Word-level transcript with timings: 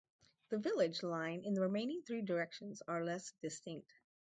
The 0.49 0.57
village 0.57 1.03
line 1.03 1.43
in 1.43 1.53
the 1.53 1.61
remaining 1.61 2.01
three 2.01 2.23
directions 2.23 2.81
are 2.87 3.05
less 3.05 3.33
distinct. 3.39 3.91